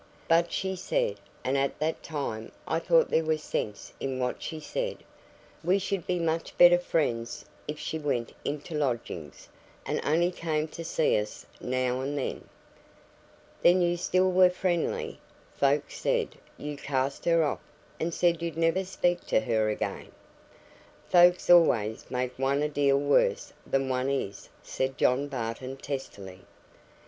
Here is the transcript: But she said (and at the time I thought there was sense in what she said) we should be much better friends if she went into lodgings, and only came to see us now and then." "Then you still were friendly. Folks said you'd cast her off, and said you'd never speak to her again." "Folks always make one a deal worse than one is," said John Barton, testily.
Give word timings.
But 0.27 0.51
she 0.51 0.75
said 0.75 1.19
(and 1.43 1.55
at 1.59 1.77
the 1.79 1.93
time 2.01 2.51
I 2.67 2.79
thought 2.79 3.11
there 3.11 3.23
was 3.23 3.43
sense 3.43 3.93
in 3.99 4.17
what 4.17 4.41
she 4.41 4.59
said) 4.59 5.03
we 5.63 5.77
should 5.77 6.07
be 6.07 6.17
much 6.17 6.57
better 6.57 6.79
friends 6.79 7.45
if 7.67 7.77
she 7.77 7.99
went 7.99 8.33
into 8.43 8.73
lodgings, 8.73 9.47
and 9.85 10.01
only 10.03 10.31
came 10.31 10.67
to 10.69 10.83
see 10.83 11.19
us 11.19 11.45
now 11.59 12.01
and 12.01 12.17
then." 12.17 12.45
"Then 13.61 13.83
you 13.83 13.95
still 13.95 14.31
were 14.31 14.49
friendly. 14.49 15.19
Folks 15.55 15.99
said 15.99 16.29
you'd 16.57 16.81
cast 16.81 17.25
her 17.25 17.43
off, 17.43 17.61
and 17.99 18.11
said 18.11 18.41
you'd 18.41 18.57
never 18.57 18.83
speak 18.83 19.27
to 19.27 19.41
her 19.41 19.69
again." 19.69 20.11
"Folks 21.09 21.47
always 21.47 22.09
make 22.09 22.39
one 22.39 22.63
a 22.63 22.69
deal 22.69 22.97
worse 22.97 23.53
than 23.67 23.87
one 23.87 24.09
is," 24.09 24.49
said 24.63 24.97
John 24.97 25.27
Barton, 25.27 25.77
testily. 25.77 26.39